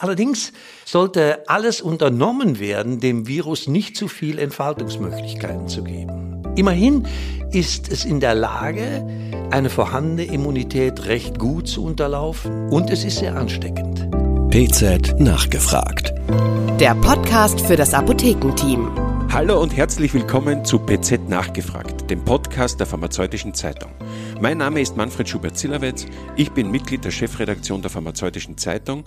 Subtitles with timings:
[0.00, 0.52] Allerdings
[0.84, 6.40] sollte alles unternommen werden, dem Virus nicht zu viel Entfaltungsmöglichkeiten zu geben.
[6.54, 7.04] Immerhin
[7.50, 9.04] ist es in der Lage,
[9.50, 14.08] eine vorhandene Immunität recht gut zu unterlaufen und es ist sehr ansteckend.
[14.50, 16.14] PZ nachgefragt.
[16.78, 18.92] Der Podcast für das Apothekenteam.
[19.32, 23.90] Hallo und herzlich willkommen zu PZ nachgefragt, dem Podcast der Pharmazeutischen Zeitung.
[24.40, 26.06] Mein Name ist Manfred Schubert-Zillerwetz,
[26.36, 29.02] ich bin Mitglied der Chefredaktion der Pharmazeutischen Zeitung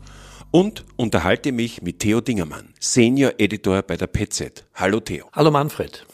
[0.52, 4.66] und unterhalte mich mit Theo Dingermann, Senior Editor bei der PZ.
[4.76, 5.30] Hallo Theo.
[5.34, 6.06] Hallo Manfred.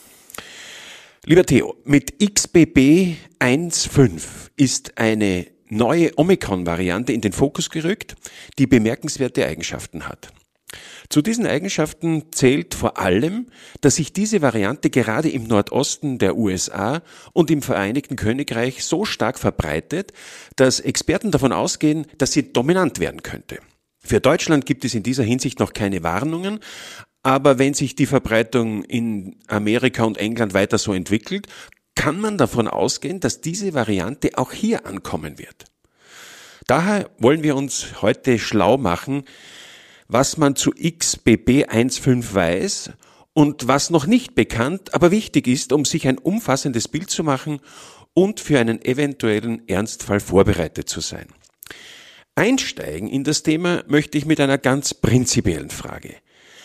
[1.25, 4.21] Lieber Theo, mit XBB 1.5
[4.55, 8.15] ist eine neue Omikron-Variante in den Fokus gerückt,
[8.57, 10.29] die bemerkenswerte Eigenschaften hat.
[11.09, 13.47] Zu diesen Eigenschaften zählt vor allem,
[13.81, 17.01] dass sich diese Variante gerade im Nordosten der USA
[17.33, 20.13] und im Vereinigten Königreich so stark verbreitet,
[20.57, 23.59] dass Experten davon ausgehen, dass sie dominant werden könnte.
[24.07, 26.61] Für Deutschland gibt es in dieser Hinsicht noch keine Warnungen,
[27.23, 31.47] aber wenn sich die Verbreitung in Amerika und England weiter so entwickelt,
[31.93, 35.65] kann man davon ausgehen, dass diese Variante auch hier ankommen wird.
[36.67, 39.25] Daher wollen wir uns heute schlau machen,
[40.07, 42.91] was man zu XBB 1.5 weiß
[43.33, 47.59] und was noch nicht bekannt, aber wichtig ist, um sich ein umfassendes Bild zu machen
[48.13, 51.27] und für einen eventuellen Ernstfall vorbereitet zu sein.
[52.37, 56.13] Einsteigen in das Thema möchte ich mit einer ganz prinzipiellen Frage.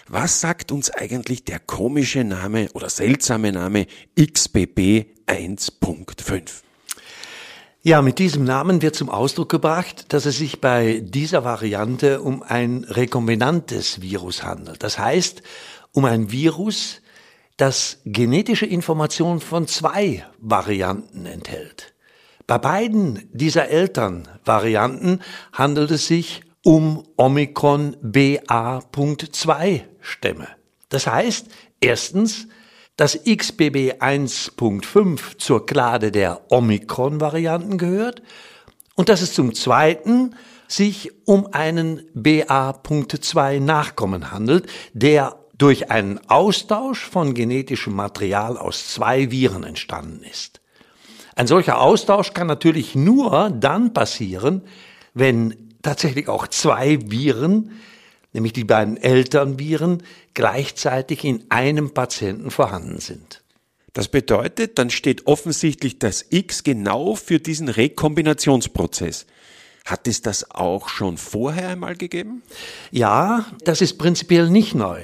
[0.06, 3.86] Was sagt uns eigentlich der komische Name oder seltsame Name
[4.20, 6.42] XBB 1.5?
[7.80, 12.42] Ja, mit diesem Namen wird zum Ausdruck gebracht, dass es sich bei dieser Variante um
[12.42, 14.82] ein rekombinantes Virus handelt.
[14.82, 15.42] Das heißt,
[15.92, 17.00] um ein Virus,
[17.56, 21.94] das genetische Informationen von zwei Varianten enthält.
[22.46, 30.48] Bei beiden dieser Elternvarianten handelt es sich um Omikron BA.2 Stämme.
[30.88, 31.46] Das heißt,
[31.80, 32.48] erstens,
[32.96, 38.22] dass XBB 1.5 zur Klade der Omikron-Varianten gehört
[38.94, 40.34] und dass es zum Zweiten
[40.68, 49.30] sich um einen BA.2 Nachkommen handelt, der durch einen Austausch von genetischem Material aus zwei
[49.30, 50.61] Viren entstanden ist.
[51.34, 54.62] Ein solcher Austausch kann natürlich nur dann passieren,
[55.14, 57.72] wenn tatsächlich auch zwei Viren,
[58.32, 60.02] nämlich die beiden Elternviren,
[60.34, 63.42] gleichzeitig in einem Patienten vorhanden sind.
[63.92, 69.26] Das bedeutet, dann steht offensichtlich das X genau für diesen Rekombinationsprozess.
[69.84, 72.42] Hat es das auch schon vorher einmal gegeben?
[72.90, 75.02] Ja, das ist prinzipiell nicht neu.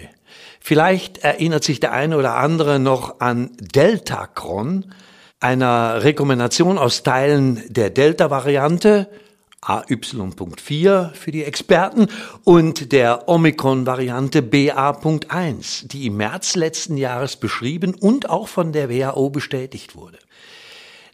[0.60, 4.94] Vielleicht erinnert sich der eine oder andere noch an Deltacron,
[5.40, 9.08] einer Rekombination aus Teilen der Delta-Variante,
[9.60, 12.08] AY.4 für die Experten,
[12.44, 19.30] und der Omikron-Variante BA.1, die im März letzten Jahres beschrieben und auch von der WHO
[19.30, 20.18] bestätigt wurde.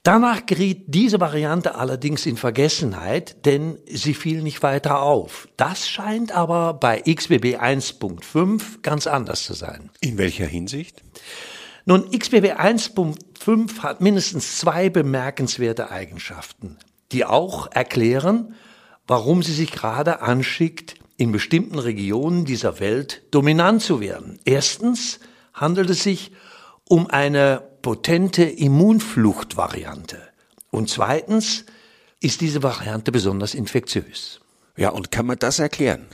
[0.04, 5.48] Danach geriet diese Variante allerdings in Vergessenheit, denn sie fiel nicht weiter auf.
[5.56, 9.88] Das scheint aber bei XBB 1.5 ganz anders zu sein.
[10.00, 11.02] In welcher Hinsicht?
[11.86, 16.78] Nun, XBB 1.5 hat mindestens zwei bemerkenswerte Eigenschaften,
[17.12, 18.54] die auch erklären,
[19.06, 24.40] warum sie sich gerade anschickt, in bestimmten Regionen dieser Welt dominant zu werden.
[24.44, 25.20] Erstens
[25.52, 26.32] handelt es sich
[26.88, 30.18] um eine potente Immunfluchtvariante.
[30.70, 31.66] Und zweitens
[32.20, 34.40] ist diese Variante besonders infektiös.
[34.76, 36.06] Ja, und kann man das erklären?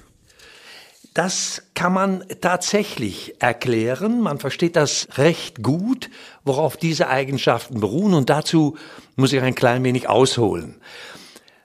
[1.14, 4.20] Das kann man tatsächlich erklären.
[4.20, 6.08] Man versteht das recht gut,
[6.44, 8.14] worauf diese Eigenschaften beruhen.
[8.14, 8.76] Und dazu
[9.16, 10.76] muss ich ein klein wenig ausholen.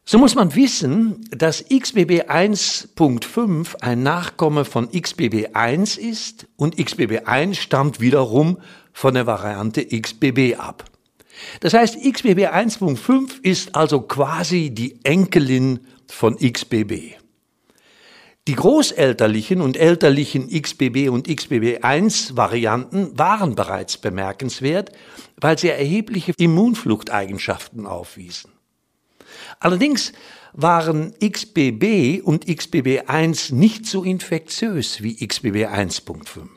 [0.03, 7.25] So muss man wissen, dass XBB 1.5 ein Nachkomme von XBB 1 ist und XBB
[7.25, 8.59] 1 stammt wiederum
[8.93, 10.85] von der Variante XBB ab.
[11.59, 17.15] Das heißt, XBB 1.5 ist also quasi die Enkelin von XBB.
[18.47, 24.91] Die großelterlichen und elterlichen XBB und XBB1 Varianten waren bereits bemerkenswert,
[25.37, 28.51] weil sie erhebliche Immunfluchteigenschaften aufwiesen.
[29.59, 30.13] Allerdings
[30.53, 36.49] waren XBB und XBB1 nicht so infektiös wie XBB 1.5.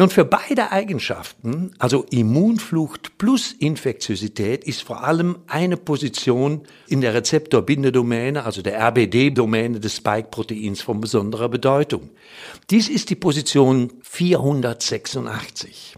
[0.00, 7.12] Nun, für beide Eigenschaften, also Immunflucht plus Infektiosität, ist vor allem eine Position in der
[7.12, 12.08] Rezeptorbindedomäne, also der RBD-Domäne des Spike-Proteins von besonderer Bedeutung.
[12.70, 15.96] Dies ist die Position 486.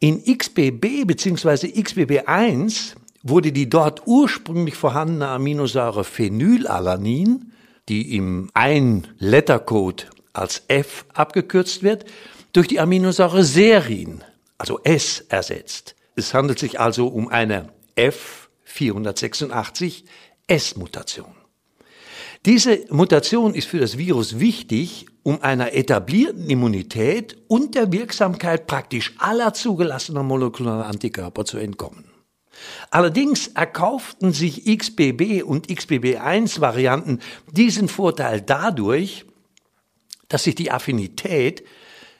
[0.00, 1.66] In XBB bzw.
[1.66, 7.52] XBB1 wurde die dort ursprünglich vorhandene Aminosäure Phenylalanin
[7.90, 12.06] die im Ein-Letter-Code als F abgekürzt wird,
[12.54, 14.24] durch die Aminosäure Serin,
[14.56, 15.94] also S, ersetzt.
[16.16, 20.04] Es handelt sich also um eine F486
[20.46, 21.34] S-Mutation.
[22.46, 29.14] Diese Mutation ist für das Virus wichtig, um einer etablierten Immunität und der Wirksamkeit praktisch
[29.18, 32.04] aller zugelassener molekularer Antikörper zu entkommen.
[32.90, 37.20] Allerdings erkauften sich XBB und XBB1-Varianten
[37.50, 39.24] diesen Vorteil dadurch,
[40.28, 41.64] dass sich die Affinität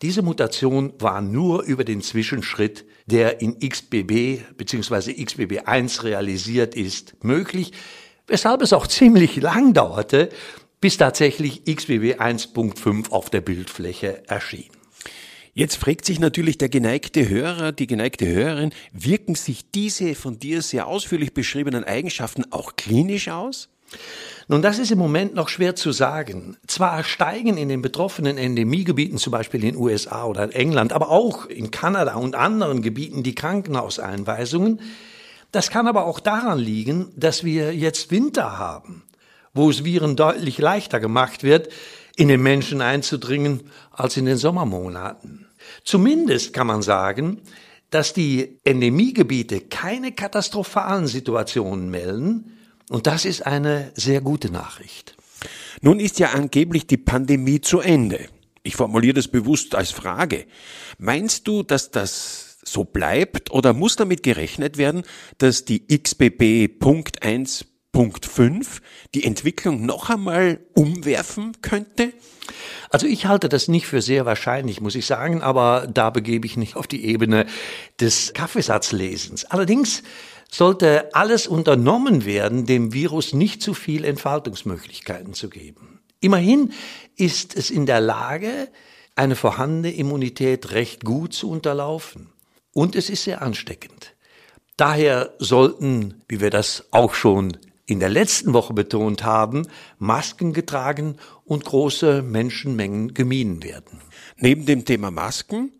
[0.00, 5.12] Diese Mutation war nur über den Zwischenschritt, der in XBB bzw.
[5.12, 7.72] XBB1 realisiert ist, möglich,
[8.28, 10.28] weshalb es auch ziemlich lang dauerte,
[10.80, 14.70] bis tatsächlich XBB 1.5 auf der Bildfläche erschien.
[15.52, 20.62] Jetzt fragt sich natürlich der geneigte Hörer, die geneigte Hörerin, wirken sich diese von dir
[20.62, 23.68] sehr ausführlich beschriebenen Eigenschaften auch klinisch aus?
[24.50, 26.56] Nun, das ist im Moment noch schwer zu sagen.
[26.66, 31.10] Zwar steigen in den betroffenen Endemiegebieten, zum Beispiel in den USA oder in England, aber
[31.10, 34.80] auch in Kanada und anderen Gebieten die Krankenhauseinweisungen.
[35.52, 39.02] Das kann aber auch daran liegen, dass wir jetzt Winter haben,
[39.52, 41.68] wo es Viren deutlich leichter gemacht wird,
[42.16, 45.46] in den Menschen einzudringen als in den Sommermonaten.
[45.84, 47.42] Zumindest kann man sagen,
[47.90, 52.57] dass die Endemiegebiete keine katastrophalen Situationen melden,
[52.88, 55.16] und das ist eine sehr gute Nachricht.
[55.80, 58.28] Nun ist ja angeblich die Pandemie zu Ende.
[58.62, 60.46] Ich formuliere das bewusst als Frage.
[60.98, 65.02] Meinst du, dass das so bleibt oder muss damit gerechnet werden,
[65.38, 68.66] dass die XBB.1.5
[69.14, 72.12] die Entwicklung noch einmal umwerfen könnte?
[72.90, 76.56] Also ich halte das nicht für sehr wahrscheinlich, muss ich sagen, aber da begebe ich
[76.56, 77.46] mich auf die Ebene
[78.00, 79.46] des Kaffeesatzlesens.
[79.46, 80.04] Allerdings
[80.50, 86.00] sollte alles unternommen werden, dem Virus nicht zu viel Entfaltungsmöglichkeiten zu geben.
[86.20, 86.72] Immerhin
[87.16, 88.68] ist es in der Lage,
[89.14, 92.30] eine vorhandene Immunität recht gut zu unterlaufen.
[92.72, 94.14] Und es ist sehr ansteckend.
[94.76, 97.56] Daher sollten, wie wir das auch schon
[97.86, 99.66] in der letzten Woche betont haben,
[99.98, 104.00] Masken getragen und große Menschenmengen gemieden werden.
[104.36, 105.72] Neben dem Thema Masken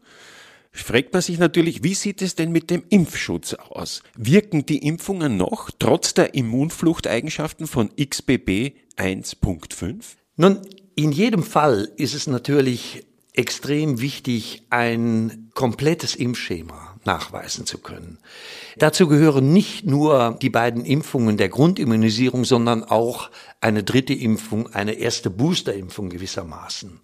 [0.83, 4.03] fragt man sich natürlich, wie sieht es denn mit dem Impfschutz aus?
[4.17, 10.05] Wirken die Impfungen noch, trotz der Immunfluchteigenschaften von XBB 1.5?
[10.37, 10.61] Nun,
[10.95, 13.07] in jedem Fall ist es natürlich
[13.39, 18.19] extrem wichtig, ein komplettes Impfschema nachweisen zu können.
[18.76, 24.95] Dazu gehören nicht nur die beiden Impfungen der Grundimmunisierung, sondern auch eine dritte Impfung, eine
[24.95, 27.00] erste Boosterimpfung gewissermaßen.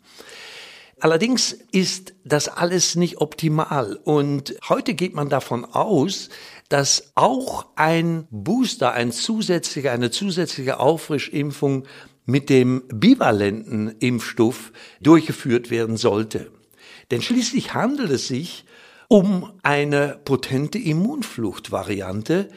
[1.04, 6.30] Allerdings ist das alles nicht optimal und heute geht man davon aus,
[6.70, 11.84] dass auch ein Booster, ein zusätzlicher, eine zusätzliche Auffrischimpfung
[12.24, 16.50] mit dem bivalenten Impfstoff durchgeführt werden sollte.
[17.10, 18.64] Denn schließlich handelt es sich
[19.08, 22.48] um eine potente Immunfluchtvariante,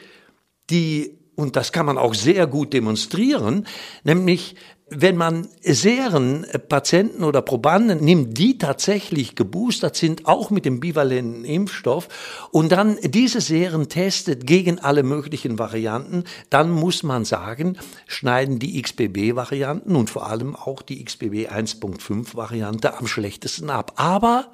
[0.70, 3.64] die, und das kann man auch sehr gut demonstrieren,
[4.02, 4.56] nämlich
[4.90, 11.44] wenn man Seren Patienten oder Probanden nimmt, die tatsächlich geboostert sind, auch mit dem bivalenten
[11.44, 12.08] Impfstoff,
[12.50, 17.78] und dann diese Seren testet gegen alle möglichen Varianten, dann muss man sagen,
[18.08, 23.92] schneiden die XBB-Varianten und vor allem auch die XBB 1.5-Variante am schlechtesten ab.
[23.94, 24.50] Aber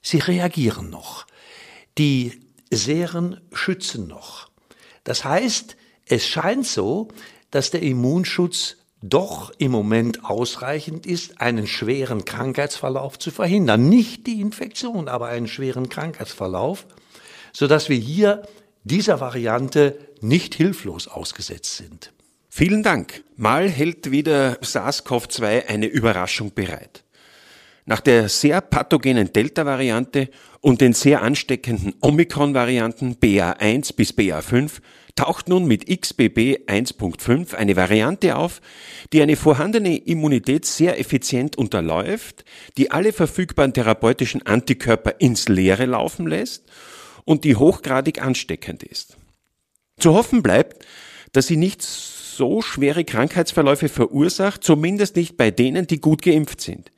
[0.00, 1.26] sie reagieren noch.
[1.98, 2.40] Die
[2.70, 4.48] Seren schützen noch.
[5.06, 7.08] Das heißt, es scheint so,
[7.52, 13.88] dass der Immunschutz doch im Moment ausreichend ist, einen schweren Krankheitsverlauf zu verhindern.
[13.88, 16.86] Nicht die Infektion, aber einen schweren Krankheitsverlauf,
[17.52, 18.42] sodass wir hier
[18.82, 22.12] dieser Variante nicht hilflos ausgesetzt sind.
[22.48, 23.22] Vielen Dank.
[23.36, 27.04] Mal hält wieder SARS-CoV-2 eine Überraschung bereit.
[27.88, 30.28] Nach der sehr pathogenen Delta-Variante
[30.60, 34.80] und den sehr ansteckenden Omikron-Varianten BA1 bis BA5
[35.14, 38.60] taucht nun mit XBB 1.5 eine Variante auf,
[39.12, 42.44] die eine vorhandene Immunität sehr effizient unterläuft,
[42.76, 46.64] die alle verfügbaren therapeutischen Antikörper ins Leere laufen lässt
[47.24, 49.16] und die hochgradig ansteckend ist.
[50.00, 50.84] Zu hoffen bleibt,
[51.30, 56.90] dass sie nicht so schwere Krankheitsverläufe verursacht, zumindest nicht bei denen, die gut geimpft sind.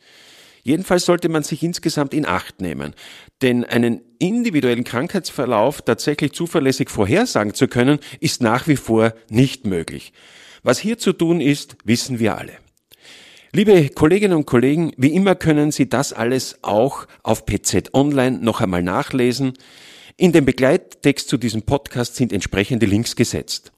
[0.69, 2.95] Jedenfalls sollte man sich insgesamt in Acht nehmen,
[3.41, 10.13] denn einen individuellen Krankheitsverlauf tatsächlich zuverlässig vorhersagen zu können, ist nach wie vor nicht möglich.
[10.63, 12.53] Was hier zu tun ist, wissen wir alle.
[13.51, 18.61] Liebe Kolleginnen und Kollegen, wie immer können Sie das alles auch auf PZ Online noch
[18.61, 19.55] einmal nachlesen.
[20.19, 23.73] In dem Begleittext zu diesem Podcast sind entsprechende Links gesetzt.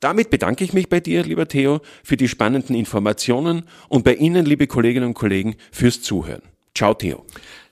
[0.00, 4.46] Damit bedanke ich mich bei dir, lieber Theo, für die spannenden Informationen und bei Ihnen,
[4.46, 6.42] liebe Kolleginnen und Kollegen, fürs Zuhören.
[6.74, 7.24] Ciao, Theo.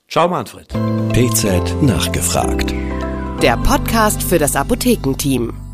[0.09, 0.69] Ciao, Manfred.
[1.13, 2.75] PZ nachgefragt.
[3.43, 5.68] Der Podcast für das Apothekenteam.